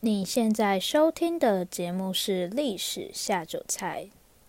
[0.00, 4.04] 你现在收听的节目是《历史下酒菜》，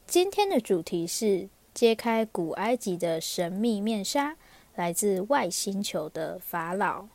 [0.06, 4.38] 今天的主题是揭开古埃及的神秘面纱，
[4.76, 7.08] 来自外星球的法老。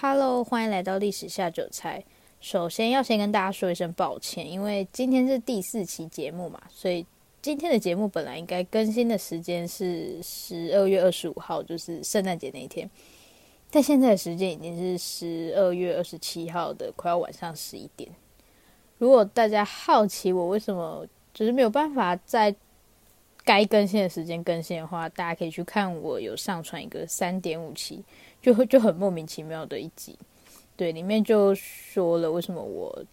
[0.00, 2.04] Hello，欢迎来到《历史下酒菜》。
[2.40, 7.04] 首先要先跟大家说一声抱歉，因为今天是第四期节目嘛，所以
[7.42, 12.88] 今天的节目本来应该更新的时间是十二月二十五号，就是圣诞节那一天。
[13.76, 18.10] 但现在的时间已经是十二月二十七号的快要晚上十一点。
[18.96, 22.56] 如果大家好奇我为什么就是没有办法在
[23.44, 28.02] 该更新的时间更新的话，大家可以去看我有上传一个三点五期，
[28.40, 30.18] 就就很莫名其妙的一集。
[30.74, 33.04] 对，里面就说了为什么我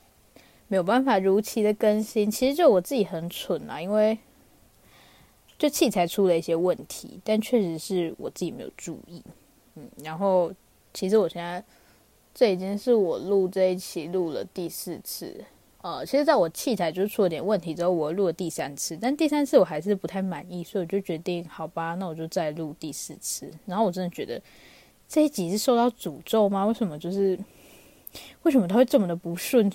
[0.70, 2.32] 没有办法如期的更新。
[2.32, 4.18] 其实就我自己很蠢啊，因为
[5.58, 9.22] 就器材出了一些问题，但确实是我自己没有注意。
[9.76, 10.52] 嗯，然后
[10.94, 11.64] 其实我现在
[12.34, 15.44] 这已经是我录这一期录了第四次，
[15.82, 23.52] 呃，其实在我器材就出了点问题之后，我录了第三次，但第三次我还是不太满意，所以我就决定，好吧，那我就再录第四次。
[23.66, 24.42] 然后我真的觉得
[25.08, 26.66] 这一集是受到诅咒吗？
[26.66, 27.38] 为什么就是
[28.44, 29.72] 为什么它会这么的不顺？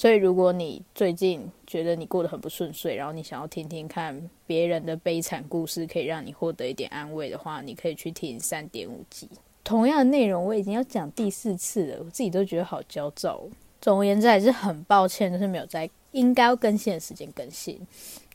[0.00, 9.28] 所以如果你最近觉得你过得很不顺遂，然后你想要听听看别人的悲惨故事，可以让你获得一点安慰的话，你可以去听三点五集。
[9.62, 13.42] 同样的内容我已经要讲第四次了，我自己都觉得好焦躁。
[13.78, 17.78] 总而言之，还是很抱歉，就是没有在应该要更新的时间更新。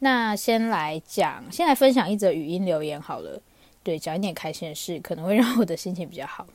[0.02, 3.41] 那先来讲，先来分享一则语音留言好了。
[3.81, 6.45] 对，讲一点开心的事，可能会让我的心情比较好。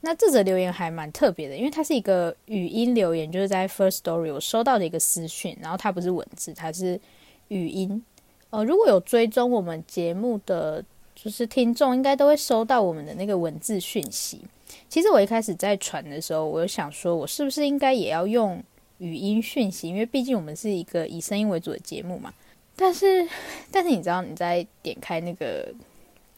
[0.00, 7.00] 那这则留言还蛮特别的，因为它是一个语音留言，就是在 First Story 我收到的一个私讯，然后它不是文字，它是
[7.48, 8.02] 语音。
[8.50, 14.40] 呃，如果有追踪我们节目的就是听众，应该都会收到我们的那个文字讯息。
[14.88, 18.62] 其实我一开始在传的时候，我有想说，我是不是应该也要用
[18.98, 19.88] 语音讯息？
[19.88, 22.32] 因为毕竟我们是一个以声音为主的节目嘛。
[22.76, 23.28] 但是，
[23.70, 25.72] 但是你知道，你在点开那个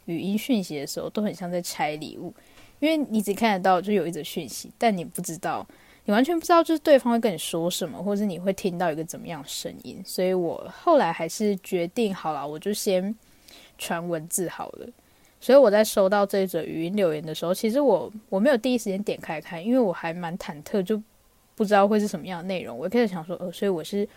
[0.06, 2.32] 语音讯息的时候，都很像在拆礼物。
[2.82, 5.64] 因为你只看得到就有一则讯息，但你不知道，
[6.04, 10.02] 你完全不知道就是对方会跟你说什么，或者是你会听到一个怎么样声音。
[10.04, 13.14] 所以我后来还是决定好了，我就先
[13.78, 14.88] 传文字好了。
[15.40, 21.00] 所以我在收到这则语音留言的时候，其实我我没有第一时间点开看，因为我还蛮忐忑，就
[21.54, 22.76] 不知道会是什么样的内容。
[22.76, 24.08] 我一开始想说，呃，所以我是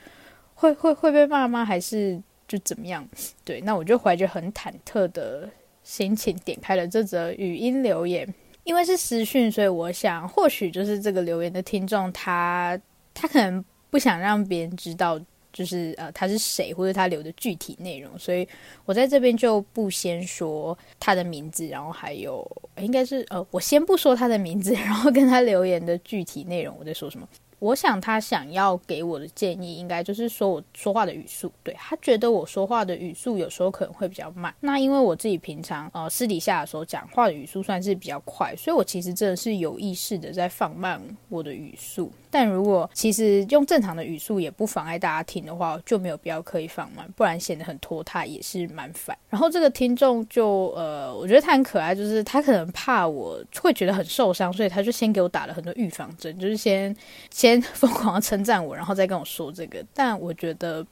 [0.55, 1.63] 会会会被骂吗？
[1.63, 3.07] 还是就怎么样？
[3.43, 5.47] 对，那我就怀着很忐忑的
[5.83, 8.27] 心情点开了这则语音留言。
[8.65, 12.77] 因为是私讯，所以我想，或许就是这个留言的听众，他
[13.13, 15.17] 他可能不想让别人知道，
[15.53, 18.45] 就是呃他是谁，或者他留的具体内容，所以
[18.83, 22.45] 我在这边就不先说他的名字，然后还有
[22.79, 27.25] 应该是呃我先不说他的名字，然后跟他留言的具体内容，我在说什么。
[27.65, 34.53] 我想他想要给我的建议，应该就是说我说话的语速，对，他觉得我说话的语速有时候可能会比较慢。
[34.59, 42.11] 那因为我自己平常呃私底下的时候讲话的语速算是比较快，所以我其实真的是有意识的在放慢我的语速。
[42.29, 49.17] 但如果其实用正常的语速也不妨碍大家听的话，就没有必要刻意放慢，不然显得很拖沓也是蛮烦。
[49.29, 56.93] 然后这个听众就呃，我觉得他很可爱，就是他可能怕我会觉得很受伤，所以他就先给我打了很多预防针，就是先
[57.31, 59.83] 先疯狂称赞我，然后再跟我说这个。
[59.93, 60.85] 但我觉得。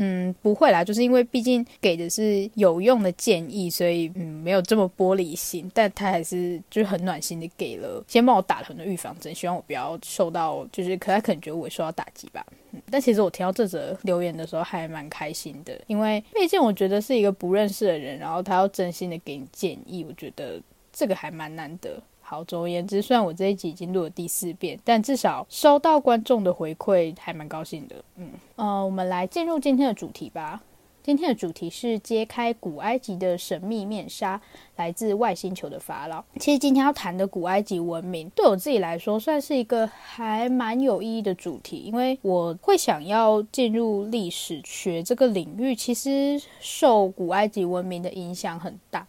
[0.00, 5.68] 嗯，不会啦，就是因为毕竟给的是有用的建议，所以嗯，没有这么玻璃心。
[5.74, 12.46] 但他还是就是很暖心的给了，先帮我打了很多预防针，希望我不要受到，就是可他可能觉得我受到打击吧。
[12.88, 22.00] 但其实我听到这则留言的时候还蛮开心的，因为毕竟我觉得是一个不认识的人，然后他要真心的给你建议，我觉得这个还蛮难得。
[22.28, 27.96] 好，总而言之，虽然我这一集已经录了第四遍，但至少收到观众的回馈，还蛮高兴的。
[28.16, 30.62] 嗯，呃，我们来进入今天的主题吧。
[31.02, 34.38] 今天的主题是揭开古埃及的神秘面纱，
[34.76, 36.22] 来自外星球的法老。
[36.38, 49.06] 其实今天要谈的古埃及文明，对我自己来说算是一个还蛮有意义的主题，因为我会想要进入历史学这个领域，其实受古埃及文明的影响很大。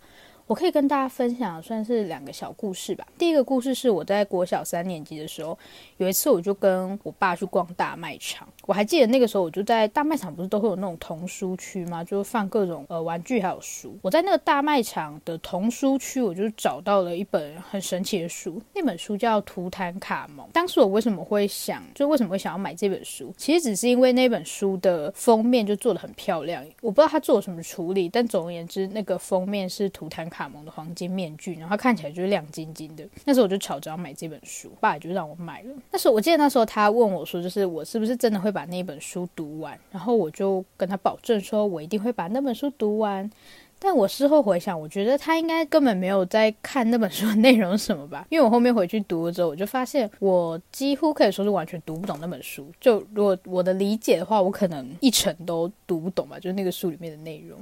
[0.50, 3.06] 我可以跟大家分享，算是两个小故事吧。
[3.20, 5.56] 第一个故事是我在国小三年级的时候，
[5.98, 8.48] 有一次我就跟我爸去逛大卖场。
[8.66, 12.04] 我还记得那个时候，我就在大卖场，不是都会有那种童书区吗？
[12.04, 13.96] 就是放各种呃玩具还有书。
[14.02, 20.44] 我在那个大卖场的童书区，我就找到了一本很神奇的书，那本书叫《图坦卡蒙》。
[20.52, 23.32] 当时我为什么会想，就为什么会想要买这本书？
[23.38, 26.66] 其实只是因为那本书的封面就做得很漂亮。
[26.82, 30.39] 我不知道他做了什么处理，但总而言之，那个封面是图坦卡。
[30.40, 33.06] 卡蒙的黄金面具，然后它看起来就是亮晶晶的。
[33.26, 35.76] 那时候我就吵着要买这本书，爸也就让我买了。
[35.92, 39.78] 那时候我记得那时候他问我说，就是我是不是真的会把那本书读完？
[39.92, 43.30] 然后我就跟他保证说，我一定会把那本书读完。
[43.82, 52.66] 但我事后回想，我觉得他应该根本没有在看那本书的内容什么吧，因为我后面回去读了之后，我就发现我几乎可以说是完全读不懂那本书。
[52.80, 57.60] 就如果我的理解的话，我可能一成都读不懂吧，就是那个书里面的内容。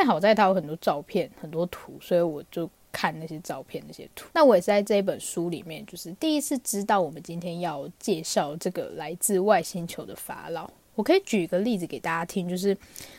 [0.00, 4.26] 但好在它有很多照片、很多图，所以我就看那些照片、那些图。
[4.32, 10.70] 那我也是在这一本书里面，就是第一次知道我们今天要介绍这个来自外星球的法老。
[10.94, 12.74] 我可以举一个例子给大家听，就是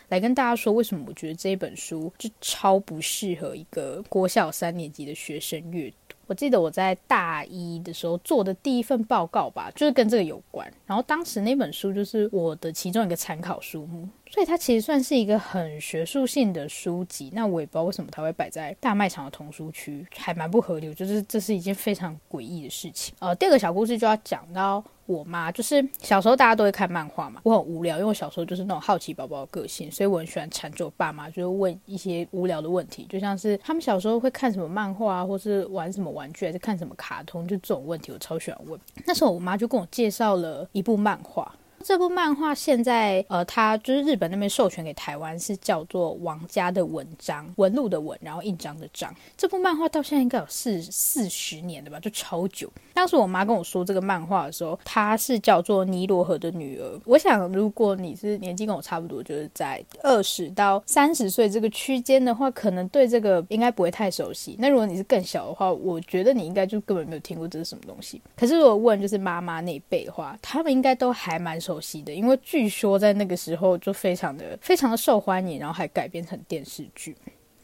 [0.10, 6.16] 来跟大家说为什么我觉得这一本书就超不适合一个国小三年级的学生阅读。
[6.26, 10.68] 我记得我在大一的时候做的第一份报告吧，就是跟这个有关。
[10.88, 14.10] 然后当时那本书就是我的其中一个参考书目。
[14.32, 20.94] 所以它其实算是一个很学术性的书籍，那我也不知道为什么它会摆在大卖场的童书区，还蛮不合理。
[20.94, 23.14] 就是这是一件非常诡异的事情。
[23.20, 38.80] 呃，第二个小故事就要讲到我妈，就是小时候大家都会看漫画嘛，我很无聊，因为我小时候就是那种好奇宝宝的个性，所以我很喜欢缠着我爸妈，就是问一些无聊的问题，就像是他们小时候会看什么漫画啊，或是玩什么玩具，还是看什么卡通，就这种问题我超喜欢问。
[39.06, 41.54] 那时候我妈就跟我介绍了一部漫画。
[41.82, 49.14] 这部漫画现在，呃，它就是日本那边授权给台湾，是叫做《王家的文章》，纹路的纹，然后印章的章。
[49.36, 52.72] 这部漫画到现在应该有四四十年了吧，就超久。
[52.94, 56.86] 当时我妈跟我说这个漫画的时候，它是叫做《尼罗河的女儿》。
[57.06, 64.56] 我想，如果你是年纪跟我差不多，就是在二十到三十岁这个区间的话，可能对这个应该不会太熟悉。
[64.60, 68.22] 那如果你是更小的话，我觉得你应该就根本没有听过这是什么东西。
[68.36, 71.71] 可是如果问就是妈妈那一辈的话，他们应该都还蛮熟。
[71.72, 77.16] 熟悉的，因为据说在那个时候就非常的非常的受欢迎，然后还改编成电视剧。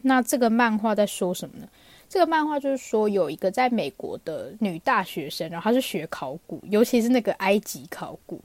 [0.03, 1.67] 那这个漫画在说什么呢？
[2.07, 8.39] 这个漫画就是说有一个在美国的女大学生，然后她是学考古，尤其是那个埃及考古。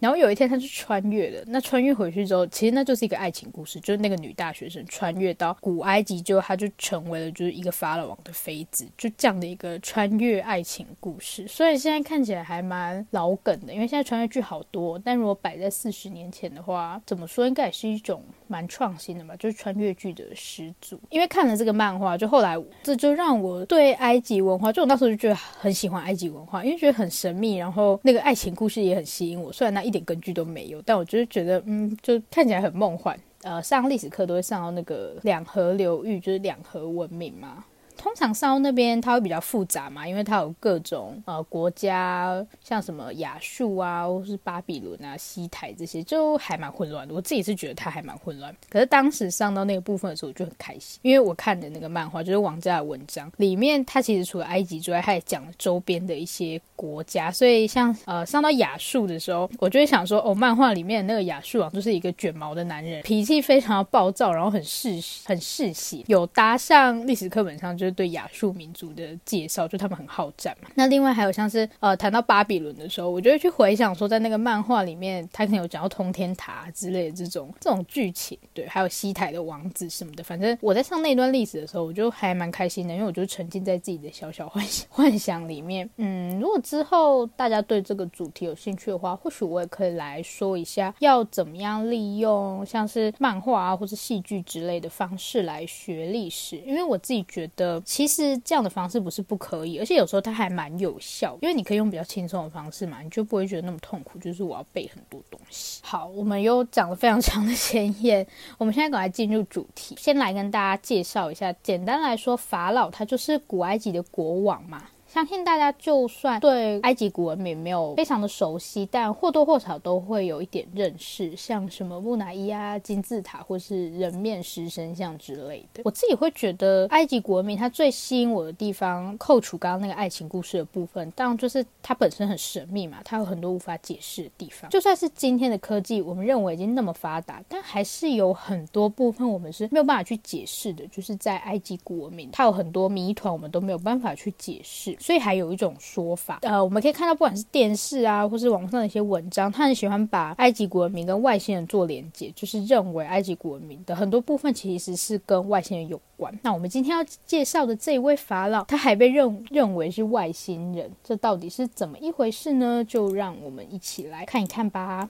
[0.00, 1.42] 然后有一天，他就穿越了。
[1.46, 11.46] 那穿越回去之后，其实那就是一个爱情故事，就是那个女大学生穿越到古埃及，之后她就成为了就是一个法老王的妃子，就这样的一个穿越爱情故事。
[11.48, 14.96] 所以现在看起来还蛮老梗的，因为现在穿越剧好多。
[14.96, 21.00] 但如果摆在四十年前的话，怎么说应该也是一种蛮创新的嘛，就是穿越剧的始祖。
[21.10, 29.52] 因为看了这个漫画，就后来这就让我对埃及文化，就我那时候就觉得很喜欢埃及文化，因为觉得很神秘，然后那个爱情故事也很吸引我。
[29.52, 29.87] 虽然那。
[29.88, 33.18] 一点根据都没有，但我就是觉得，嗯，就看起来很梦幻。
[33.40, 37.64] 呃，上历史课都会上到那个两河流域，就是两河文明嘛。
[37.98, 47.12] 通常上到那边它会比较复杂嘛，因为它有各种呃国家，像什么亚述啊，或是巴比伦啊、西台这些，就还蛮混乱的。
[47.12, 48.54] 我自己是觉得它还蛮混乱。
[48.70, 57.32] 可是当时上到那个部分的时候，我就很开心，因为我看的那个漫画就是王家的文章里面，它其实除了埃及之外，它也讲了周边的一些国家。
[57.32, 67.87] 所以像呃上到亚述的时候，我就会想说，哦，漫画里面那个亚述王就是一个卷毛的男人，脾气非常暴躁，然后很嗜很嗜血，有搭上历史课本上就。
[67.90, 70.68] 对亚述民族的介绍，就他们很好战嘛。
[70.74, 80.24] 那另外还有像是呃谈到巴比伦的时候，我就会去回想说，在那个漫画里面，他可能有讲到通天塔之类的这种这种剧情，对，还有西台的王子什么的。
[80.24, 85.88] 反正我在上那段历史的时候，我就还蛮开心的，因为我就沉浸在自己的小小幻想 幻想里面。
[85.96, 97.77] 嗯，如果之后大家对这个主题有兴趣的话，或许我也可以来说一下，要怎么样利用像是漫画啊或是戏剧之类的方式来学历史，因为我自己觉得。
[97.80, 104.18] 其实这样的方式不是不可以，而且有时候它还蛮有效，因为你可以用比较轻松的方式嘛，你就不会觉得那么痛苦。
[104.18, 105.80] 就是我要背很多东西。
[105.84, 108.26] 好，我们又讲了非常长的前言，
[108.58, 111.52] 我们现在赶快进入主题，先来跟大家介绍一下。
[111.62, 114.82] 简单来说，法老他就是古埃及的国王嘛。
[115.08, 125.82] 相信大家就算对埃及古文明没有非常的熟悉，但或多或少都会有一点认识，像什么木乃伊啊、金字塔或是人面狮身像之类的。
[125.84, 134.70] 我自己会觉得埃及古文明它最吸引我的地方，扣除刚刚那个爱情故事的部分，当然就是它本身很神秘嘛，它有很多无法解释的地方。
[134.70, 140.86] 就算是今天的科技，我们认为已经那么发达，但还是有很多部分我们是没有办法去解释的。
[140.88, 144.97] 就是在埃及古文明，它有很多谜团，我们都没有办法去解释。
[144.98, 156.36] 所以还有一种说法，呃，我们可以看到，不管是电视啊，或是网上的一些文章，他很喜欢把埃及古文明跟外星人做连接，就是认为埃及古文明的很多部分其实是跟外星人有关。
[156.42, 162.84] 那我们今天要介绍的这一位法老，他还被认认为是外星人，这到底是怎么一回事呢？
[162.84, 165.06] 就让我们一起来看一看吧。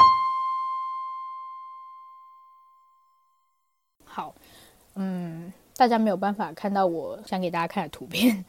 [4.05, 4.35] 好，
[4.95, 5.53] 嗯。
[5.77, 8.45] 大家没有办法看到我想给大家看的图片。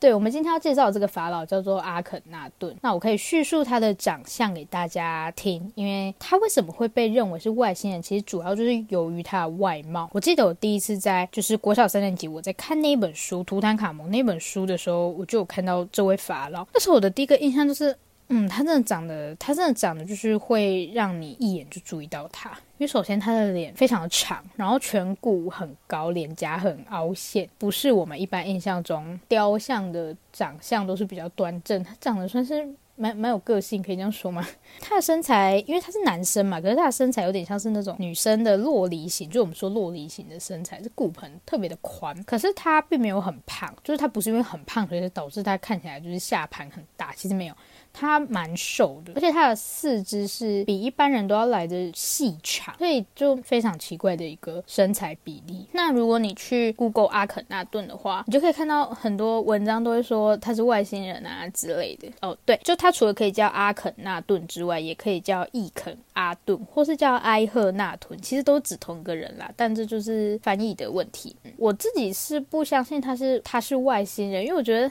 [0.00, 2.74] 对，我们今天要介绍的这个法老叫做阿肯纳顿。
[2.80, 10.08] 那我可以叙述他的长相给大家听，因为他为什么会被认为是外星人，其实主要就是由于他的外貌。
[10.14, 16.66] 我记得我第一次在就是国小三年级，我在看那本书《图坦卡蒙》那本书的时候，我就有看到这位法老。
[16.72, 17.94] 那时候我的第一个印象就是。
[18.32, 22.50] 嗯，他真的长得，他真的长得就是会让你一眼就注意到他。
[22.78, 31.82] 因为首先他的脸非常的长，然后颧骨很高，脸颊很凹陷，不是我们一般印象中雕像的长相都是比较端正。
[31.82, 34.46] 他长得算是蛮蛮有个性，可以这样说吗？
[34.80, 42.16] 他的身材，因为他是男生嘛，可是他的身材有点像是那种女生的洛梨型，就我们说洛梨型的身材，是骨盆特别的宽。
[42.24, 47.54] 可是他并没有很胖，就是他不是因为很胖，所以导致他看起来就是下盘很大，其实没有。
[47.92, 55.66] 他蛮瘦的，而且他的四肢是比一般人都要来的细长，所以就非常奇怪的一个身材比例。
[55.72, 62.08] 那如果你去 Google 阿肯纳顿的话，你就可以看到很多文章都会说他是外星人啊之类的。
[62.22, 69.50] 哦，对，就他除了可以叫阿肯纳顿之外，也可以叫易肯阿顿，或是叫埃赫纳顿，其实都指同一个人啦。
[69.56, 71.36] 但这就是翻译的问题。
[71.56, 74.90] 我自己是不相信他是他是外星人，因为我觉得。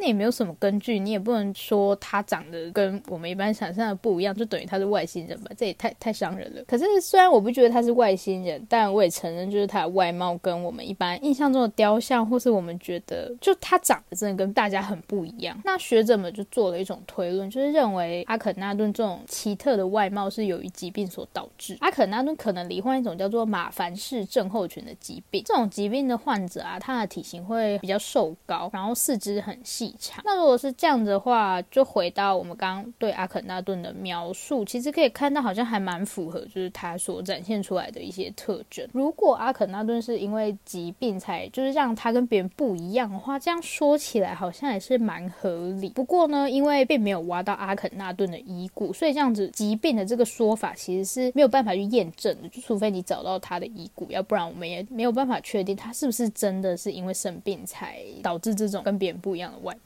[0.00, 5.50] 那也没有什么根据，你也不能说他长得跟我们一般想象的不一样，就等于他是外星人吧？
[5.56, 6.64] 这也太太伤人了。
[6.66, 15.60] 可是虽然我不觉得他是外星人，但我也承认，就是他的外貌跟我们一般印象中的雕像，或是我们觉得就他长得真的跟大家很不一样。
[15.64, 21.76] 那学者们就做了一种推论，就是认为阿肯纳顿这种奇特的外貌是由于疾病所导致。
[21.80, 29.89] 阿肯纳顿可能罹患一种叫做马凡氏症候群的疾病，这种疾病的患者啊，他的体型会比较瘦高，然后四肢很细。
[30.24, 38.88] 那如果是这样子的话，就回到我们刚刚对阿肯纳顿的描述，其实可以看到好像还蛮符合，就是他所展现出来的一些特征。
[38.92, 45.88] 如果阿肯纳顿是因为疾病才就是让他跟别人不一样的话，这样说起来好像也是蛮合理。
[45.90, 52.48] 不过呢，因为并没有挖到阿肯纳顿的遗骨，所以这样子疾病的这个说法其实是没有办法去验证的。
[52.48, 59.76] 就除非你找到他的遗骨，要不然我们也没有办法确定他是不是真的是因为生病才导致这种跟别人不一样的外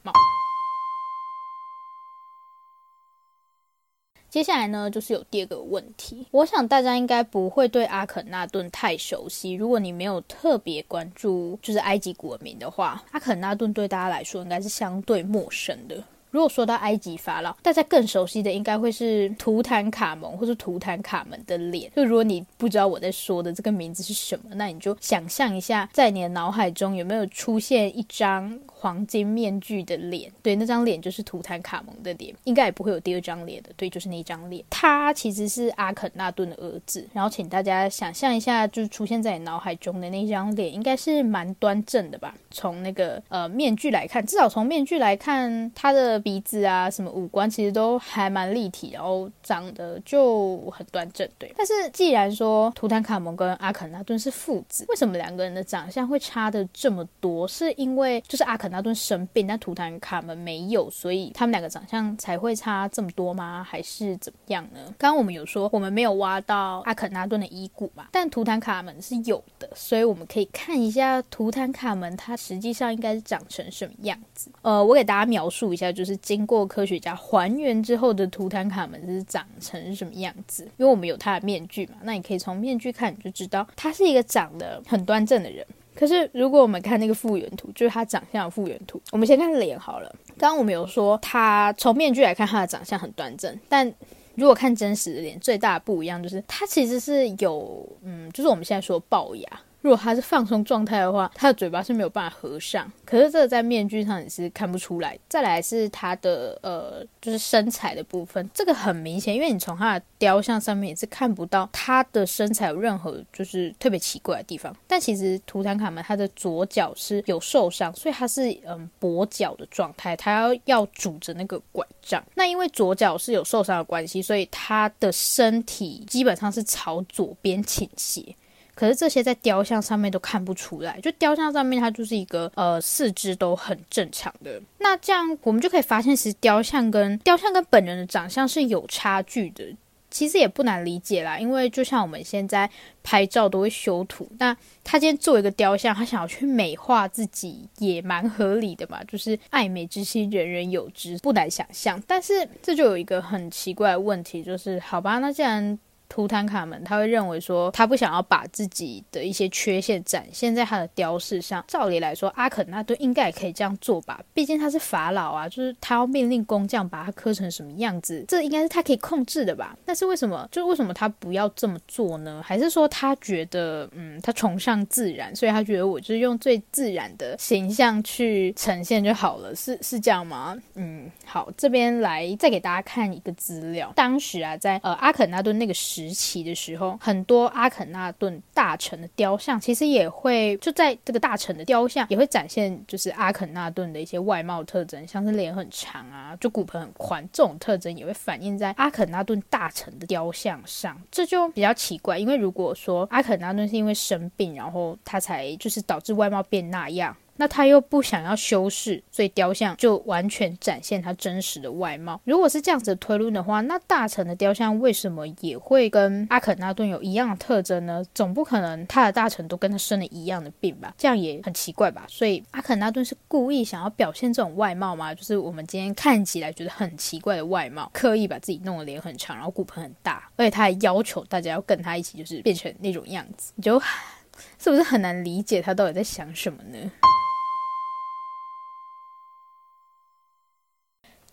[4.29, 6.27] 接下来呢，就是有第二个问题。
[6.31, 9.53] 我想大家应该不会对阿肯纳顿太熟悉。
[9.53, 16.03] 如果你没有特别关注，就是埃及国民的话，阿肯纳顿对大家来说应该是相对陌生的。
[16.35, 21.89] 如果说到埃及法老，大家更熟悉的应该会是图坦卡蒙或是图坦卡门的脸。
[21.95, 30.29] 就如果你不知道我在说的这个名字是什么，那你就想象一下，在你的脑海中有没有出现一张黄金面具的脸？
[30.43, 33.69] 对，那张脸就是图坦卡蒙的脸，应该也不会有第二张脸的。
[33.77, 34.61] 对，就是那张脸。
[34.69, 37.07] 他其实是阿肯纳顿的儿子。
[37.13, 42.35] 然后，请大家想象一下，就是出现在你脑海中的那张脸，应该是蛮端正的吧？
[42.51, 46.21] 从那个呃面具来看，至少从面具来看，他的。
[46.25, 51.53] 鼻子啊，什么五官其实都还蛮立体，然后长得就很端正，对。
[51.55, 57.47] 但是既然说图坦卡蒙跟阿肯纳顿是父子，为什么两个人的长相会差的这么多？
[57.47, 63.63] 是因为就是阿肯纳顿生病，但图坦卡蒙没有，所以他们两个长相才会差这么多吗？
[63.63, 64.79] 还是怎么样呢？
[64.97, 74.49] 刚刚我们有说我们没有挖到阿肯纳顿的遗骨嘛，但图坦卡蒙是有的，所以我们可以看一下图坦卡蒙他实际上应该是长成什么样子。
[74.63, 76.14] 呃，我给大家描述一下，就是。
[76.17, 80.63] 经过科学家还原之后的图坦卡门是长成什么样子？
[80.77, 85.65] 因为我们有他的面具嘛，那你可以从面具看，你就知道他是一个长得很端正的人。
[85.93, 90.13] 可是如果我们看那个复原图，就是他长相的复原图，我们先看脸好了。
[90.37, 93.89] 刚刚我们有说他从面具来看他的长相很端正，但
[94.35, 99.49] 如果看真实的脸，最大的不一样就是他其实是有，嗯，就是我们现在说龅牙。
[99.85, 102.91] 如果他是放松状态的话，他的嘴巴是没有办法合上。
[103.05, 105.15] 可是这个在面具上也是看不出来。
[105.29, 114.75] 再来是他的呃，就是身材的部分，这个很明显，因为你从他的雕像上面也是看不到他的身材有任何就是特别奇怪的地方。
[114.87, 122.25] 但其实图坦卡门他的左脚是有受伤，所以他是嗯跛脚的状态，他要要拄着那个拐杖。
[122.33, 128.35] 那因为左脚是有受伤的关系，所以他的身体基本上是朝左边倾斜。
[128.75, 134.61] 可是这些在雕像上面都看不出来，就雕像上面它就是一个呃四肢都很正常的。
[134.77, 139.65] 那这样我们就可以发现，其实雕像跟雕像跟本人的长相是有差距的。
[140.11, 142.69] 其实也不难理解啦，因为就像我们现在
[143.03, 152.01] 拍照都会修图，那他今天做一个雕像，他想要去美化自己也蛮合理的嘛，就是爱美之心人人有之，不难想象。
[152.07, 161.63] 但是这就有一个很奇怪的问题，就是好吧，那既然图坦卡门他会认为说，他不想要把自己的一些缺陷展现在他的雕饰上。
[161.67, 164.23] 照理来说，阿肯那顿应该也可以这样做吧？
[164.33, 169.77] 毕竟他是法老啊，就是他要命令工匠把他刻成什么样子，这应该是他可以控制的吧？
[169.83, 172.41] 但是为什么，就是为什么他不要这么做呢？
[172.45, 179.55] 还是说他觉得，嗯，他崇尚自然，所以他觉得我就是用最自然的形象去呈现就好了？
[179.55, 180.55] 是是这样吗？
[180.75, 186.04] 嗯，好，这边来再给大家看一个资料，当时啊，在呃阿肯那顿那个时。
[186.07, 202.17] 时期的时候，很多阿肯那顿大臣的雕像，其实也会就在这个大臣的雕像也会展现，就是阿肯那顿的一些外貌特征，像是脸很长啊，就骨盆很宽，这种特征也会反映在阿肯那顿大臣的雕像上，这就比较奇怪。
[202.17, 207.15] 因为如果说阿肯那顿是因为生病，然后他才就是导致外貌变那样。
[207.37, 212.19] 那他又不想要修饰，所以雕像就完全展现他真实的外貌。
[212.23, 218.03] 如果是这样子推论的话，那大臣的雕像为什么也会跟阿肯那顿有一样的特征呢？
[218.13, 220.93] 总不可能他的大臣都跟他生了一样的病吧？
[220.97, 222.05] 这样也很奇怪吧？
[222.07, 225.13] 所以阿肯那顿是故意想要表现这种外貌吗？
[225.13, 233.77] 就是我们今天看起来觉得很奇怪的外貌，刻意把自己弄得脸很长，然后骨盆很大，而且他还要求大家要跟他一起，就是变成那种样子，你就
[234.59, 236.91] 是不是很难理解他到底在想什么呢？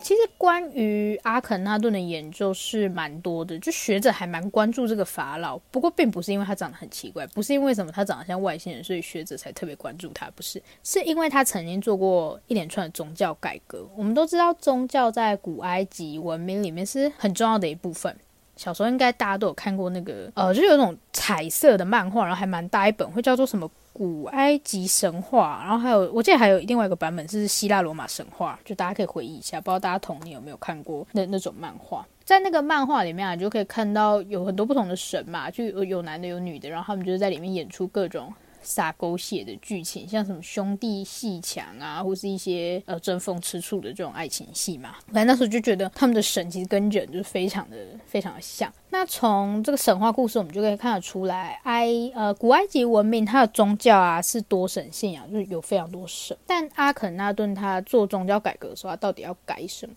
[0.03, 5.57] 其实关于阿肯纳顿的研究是蛮多的，就学者还蛮关注这个法老。
[5.71, 13.87] 不过并不是因为他长得很奇怪，不是因为什么他长得像外星人，所以学者才特别关注他，不是，是因为他曾经做过一连串的宗教改革。
[13.95, 18.13] 我们都知道，宗教在古埃及文明里面是很重要的一部分。
[18.57, 23.71] 小时候应该大家都有看过那个，呃，就有那种彩色的漫画，然后还蛮大一本，会叫做什么？
[23.93, 32.05] 古埃及神话，然后还有，我记得还有另外一个版本是希腊罗马神话，就大家可以回忆一下，不知道大家童年有没有看过那那种漫画？
[32.25, 38.33] 在那个漫画里面啊，你就可以看到有很多不同的神嘛，就有有男的有女的，然后他们就是在里面演出各种。
[38.63, 44.95] 撒狗血的剧情，像什么兄弟鬩墙啊，或是一些呃争风吃醋的这种爱情戏嘛。
[45.11, 47.77] 反正那时候就觉得他们的神其实跟人就是非常的
[48.07, 48.71] 非常的像。
[48.89, 56.35] 那从这个神话故事，我们就可以看得出来，埃呃古埃及文明它的宗教啊是多神信仰，就是有非常多神。
[56.47, 59.93] 但阿肯那顿他做宗教改革的时候，他到底要改什么？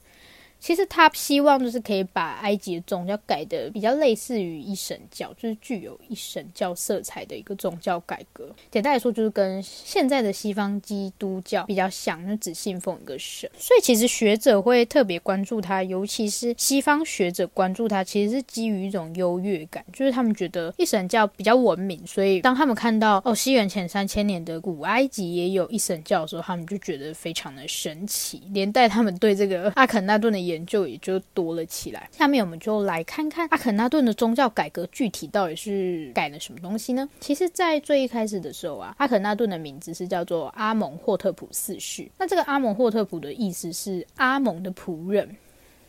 [0.58, 8.48] 其实他希望就是可以把埃及的宗教改的比较类似于一神教，就是具有一神教色彩的一个宗教改革。
[8.70, 13.48] 简单来说，就是跟现在的西方基督教比较像，就只信奉一个神。
[13.58, 30.45] 所以其实学者会特别关注他，尤其是西方学者关注他，其实是基于一种优越感，就是他们觉得一神教比较文明，所以当他们看到哦西元前三千年的古埃及也有一神教的时候，他们就觉得非常的神奇，连带他们对这个阿肯那顿的。
[30.46, 32.08] 研究也就多了起来。
[32.12, 37.08] 下面我们就来看看阿肯那顿的宗教改革具体到底是改了什么东西呢？
[37.20, 42.08] 其实，在最一开始的时候啊，阿肯那顿的名字是叫做阿蒙霍特普四世。
[42.18, 45.36] 那这个阿蒙霍特普的意思是阿蒙的仆人。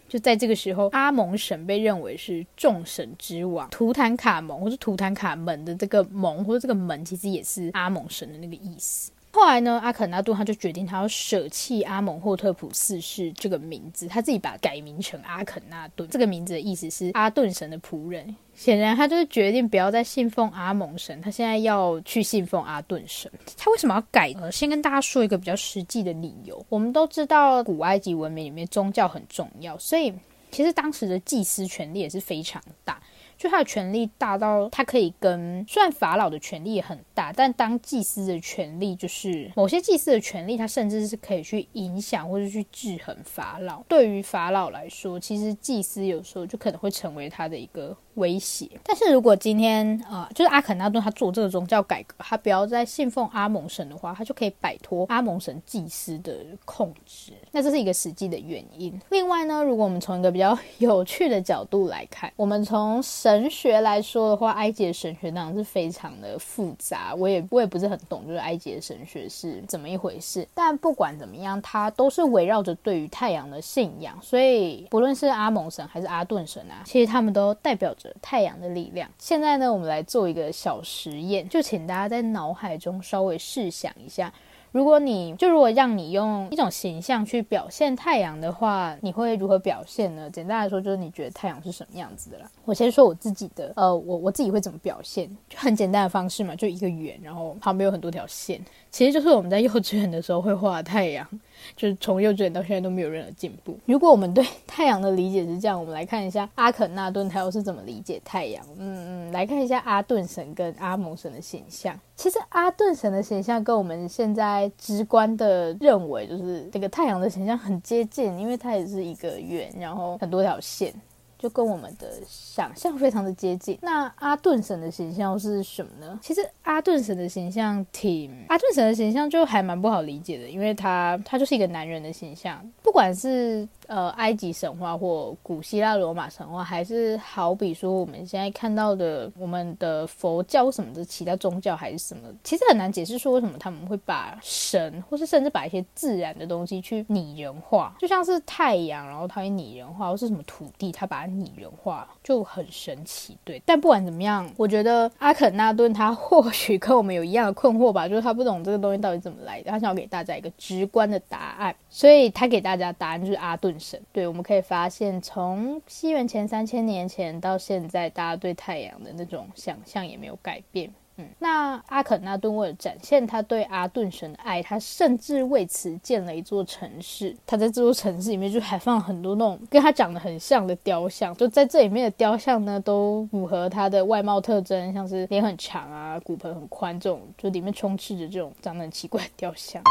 [0.10, 3.70] 就在这个时候，阿蒙神被认为是众神之王。
[3.70, 9.12] 图坦卡蒙或是图坦卡门的这个蒙或者这个门，其实也是阿蒙神的那个意思。
[9.38, 16.10] 后来呢，阿肯纳顿他就决定他要舍弃阿蒙霍特普四世这个名字，他自己把它改名成阿肯纳顿。
[16.10, 18.36] 这个名字的意思是阿顿神的仆人。
[18.56, 23.32] 显然，他就是决定不要再信奉阿蒙神，他现在要去信奉阿顿神。
[23.56, 24.52] 他为什么要改呢？
[24.52, 26.65] 先跟大家说一个比较实际的理由。
[26.67, 30.12] 我们都知道，古埃及文明里面宗教很重要，所以
[30.50, 33.00] 其实当时的祭司权力也是非常大。
[33.38, 43.84] 就他的权力大到他可以跟，虽然法老的权力也很大，但当祭司的权力就是某些祭司的权力，他甚至是可以去影响或者去制衡法老。
[43.88, 48.69] 对于法老来说，其实祭司有时候就可能会成为他的一个威胁。
[48.84, 57.34] 但是如果今天啊、呃，就是阿肯纳顿他做这个宗教改革，他不要再信奉阿蒙神的话，他就可以摆脱阿蒙神祭司的控制。
[57.51, 58.99] 那这是一个实际的原因。
[59.10, 70.47] 另外呢，如果我们从一个比较有趣的角度来看，我们从神学来说的话，埃及的神学当然是非常的复杂，我也我也不是很懂，就是埃及的神学是怎么一回事。
[70.53, 79.10] 但不管怎么样，它都是围绕着对于太阳的信仰，所以不论是阿蒙神还是阿顿神啊，其实他们都代表着太阳的力量。
[79.17, 84.34] 现在呢，我们来做一个小实验，就请大家在脑海中稍微试想一下。
[84.78, 90.30] 如果你就如果让你用一种形象去表现太阳的话，你会如何表现呢？
[90.30, 92.46] 简单来说，就是你觉得太阳是什么样子的啦。
[92.63, 101.28] 我先说我自己的，呃，我我自己会怎么表现，就很简单的方式嘛，就一个圆，然后旁边有很多条线，其实就是我们在幼稚园的时候会画太阳。
[101.76, 103.76] 就是从幼稚园到现在都没有任何进步。
[103.88, 108.63] 如果我们对太阳的理解是这样，我们来看一下阿肯纳顿他又是怎么理解太阳。
[108.78, 112.00] 嗯嗯，来看一下阿顿神跟阿蒙神的形象。
[112.17, 120.93] 其实阿顿神的形象跟我们现在直观的认为，就是这个太阳的形象很接近，因为它也是一个圆，然后很多条线。
[121.39, 123.77] 就跟我们的想象非常的接近。
[123.84, 126.19] 那阿顿神的形象是什么呢？
[126.19, 133.69] 其实阿顿神的形象挺，阿顿神的形象就还蛮不好理解的，因为他他就是一个男人的形象，不管是。
[133.88, 153.38] 呃，埃及神话或古希腊罗马神话，还是好比说我们现在看到的我们的佛教什么的其他宗教还是什么，其实很难解释说为什么他们会把神，或是甚至把一些自然的东西去拟人化，就像是太阳，然后它会拟人化，或是什么土地，它把它拟人化，就很神奇。
[153.45, 163.77] 对，但不管怎么样，我觉得阿肯纳顿他或许跟我们有一样的困惑吧，就是他不懂这个东西到底怎么来的，他想要给大家一个直观的答案，所以他给大家答案就是阿顿。
[164.12, 170.92] 对，我们可以发现，从西元前三千年前到现在，大家对太阳的那种想象也没有改变。
[171.20, 177.36] 嗯，那阿肯纳顿为了展现他对阿顿神的爱，他甚至为此建了一座城市。
[177.44, 189.82] 他在这座城市里面就还放了很多那种跟他长得很像的雕像，就在这里面的雕像呢，都符合他的外貌特征，像是脸很长啊、骨盆很宽这种，就里面充斥着这种长得很奇怪的雕像。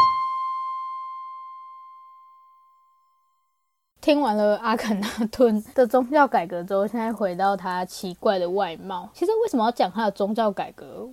[4.07, 9.09] 听完了阿肯纳顿的宗教改革之后，现在回到他奇怪的外貌。
[9.13, 11.05] 其实为什么要讲他的宗教改革？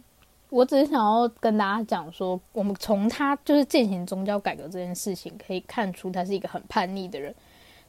[0.49, 7.35] 我只是想要跟大家讲说，我们从他就是进行宗教改革这件事情，可以看出他是一个很叛逆的人。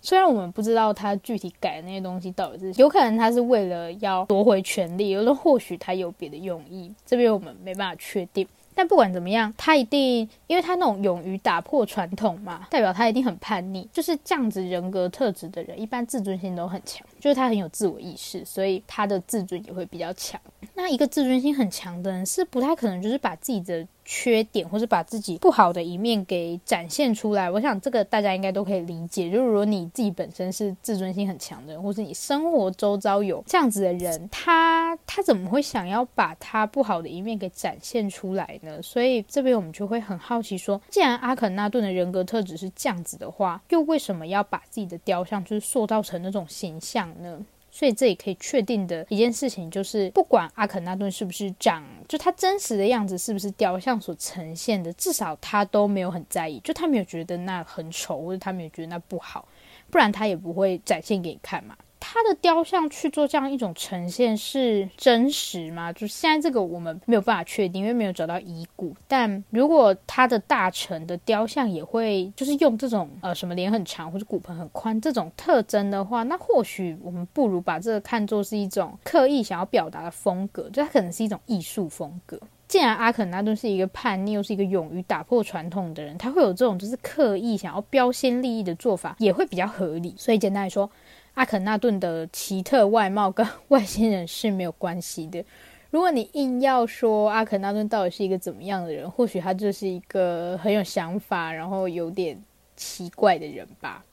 [0.01, 8.47] 虽然我们不知道他具体改的那些东西到底是，有可能他是为了要夺回权力，有的或许他有别的用意，这边我们没办法确定。
[8.75, 13.89] 但不管怎么样，他一定，因为他那种勇于打破传统嘛，代表他一定很叛逆。
[13.91, 20.39] 就是这样子人格特质的人，一般自尊心都很强，就是他很有自我意识，所以他的自尊也会比较强。
[20.75, 23.87] 那一个自尊心很强的人，是不太可能就是把自己的。
[24.05, 29.29] 缺点，或是把自己不好的一面给展现出来，我想这个大家应该都可以理解。
[29.29, 38.81] 就是如果你自己本身是自尊心很强的人，或是你生活周遭有这样子的人，他他怎么会想要把他不好的一面给展现出来呢？
[38.81, 47.43] 所以这边我们就会很好奇说，既然阿肯纳顿的人格特质是这样子的话，又为什么要把自己的雕像就是塑造成那种形象呢？
[47.75, 59.45] 所以这里可以确定的一件事情就是，不管阿肯纳顿是不是长，就他真实的样子是不是雕像所呈现的，至少他都没有很在意，就他没有觉得那很丑，或者他没有觉得那不好，
[59.91, 61.75] 不然他也不会展现给你看嘛。
[62.15, 65.91] 他的雕像去做这样一种呈现是真实吗？
[65.91, 68.95] 就是现在这个我们没有办法确定，因为没有找到遗骨。
[69.05, 82.39] 但如果他的大臣的雕像也会就是用这种呃什么脸很长或者骨盆很宽这种特征的话，那或许我们不如把这个看作是一种刻意想要表达的风格，就它可能是一种艺术风格。
[82.69, 90.15] 既然阿肯纳顿是一个叛逆又是一个勇于打破传统的人，他会有这种就是刻意想要标新立异的做法，也会比较合理。
[90.17, 90.89] 所以简单来说。
[91.35, 95.43] 阿肯纳顿的奇特外貌跟 外星人是没有关系的。
[95.91, 102.41] 如果你硬要说阿肯纳顿到底是一个怎么样的人，或许他就是一个很有想法，然后有点
[102.75, 104.03] 奇怪的人吧。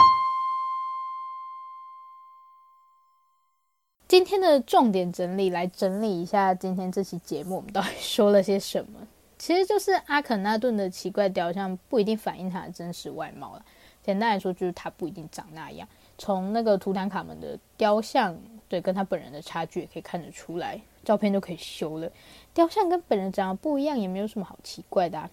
[4.06, 9.00] 今天的重点整理，来整理一下今天这期节目我们到底说了些什么？
[9.38, 13.64] 其实就是阿肯纳顿的奇怪雕像不一定反映他的真实外貌了。
[14.02, 15.88] 简单来说，就是他不一定长那样。
[16.22, 22.08] 从那个图坦卡门的雕像，对，跟他本人的差距也可以看得出来，照片都可以修了。
[22.54, 25.28] 雕像跟本人长得不一样，也没有什么好奇怪的啊。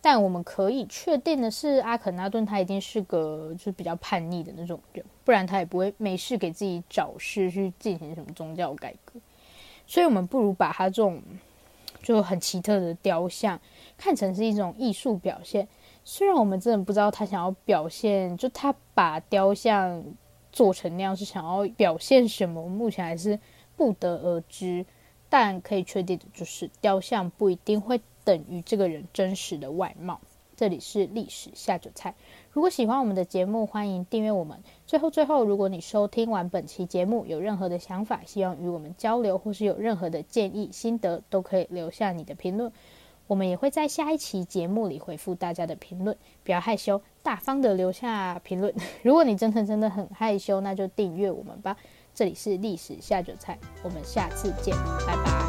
[0.00, 9.14] 但我们可以确定的是，阿肯纳顿他一定是个就是比较叛逆的那种人，不然他也不会没事给自己找事去进行什么宗教改革。
[9.84, 11.20] 所以，我们不如把他这种
[12.04, 13.58] 就很奇特的雕像
[13.96, 15.66] 看成是一种艺术表现。
[16.10, 20.02] 虽然我们真的不知道他想要表现，就他把雕像
[20.50, 23.38] 做成那样是想要表现什么，目前还是
[23.76, 24.86] 不得而知。
[25.28, 30.22] 但可以确定的就是，雕像不一定会等于这个人真实的外貌。
[30.56, 32.14] 这里是历史下酒菜。
[32.52, 34.62] 如果喜欢我们的节目，欢迎订阅我们。
[34.86, 42.72] 最后最后，如果你收听完本期节目有任何的想法，希望与我们交流，或是有任何的建议心得，都可以留下你的评论。
[43.28, 48.74] 我们也会在下一期节目里回复大家的评论，不要害羞，大方的留下评论。
[49.04, 51.76] 如果你真的真的很害羞，那就订阅我们吧。
[52.12, 54.74] 这里是历史下酒菜，我们下次见，
[55.06, 55.47] 拜拜。